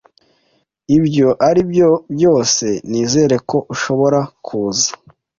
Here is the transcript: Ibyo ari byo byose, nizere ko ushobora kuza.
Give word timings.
Ibyo 0.97 1.27
ari 1.47 1.61
byo 1.69 1.89
byose, 2.13 2.65
nizere 2.89 3.35
ko 3.49 3.57
ushobora 3.73 4.19
kuza. 4.45 4.89